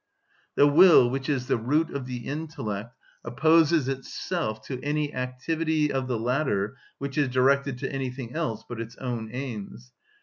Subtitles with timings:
[0.55, 6.07] The will, which is the root of the intellect, opposes itself to any activity of
[6.07, 9.91] the latter which is directed to anything else but its own aims.